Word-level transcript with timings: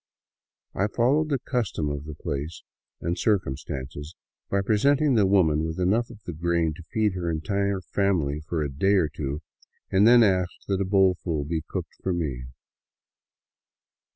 I 0.73 0.87
followed 0.87 1.29
the 1.29 1.37
custom 1.37 1.87
of 1.91 2.05
the 2.05 2.15
place 2.15 2.63
and 3.01 3.19
circum 3.19 3.55
stances 3.55 4.15
by 4.49 4.63
presenting 4.63 5.13
the 5.13 5.27
women 5.27 5.63
with 5.63 5.79
enough 5.79 6.09
of 6.09 6.23
the 6.23 6.33
grain 6.33 6.73
to 6.73 6.83
feed 6.91 7.13
her 7.13 7.29
entire 7.29 7.81
family 7.81 8.41
for 8.47 8.63
a 8.63 8.71
day 8.71 8.95
or 8.95 9.09
two, 9.09 9.41
then 9.91 10.23
asked 10.23 10.65
that 10.67 10.81
a 10.81 10.85
bowlful 10.85 11.45
be 11.45 11.61
cooked 11.61 11.93
for 12.01 12.13
me. 12.13 12.45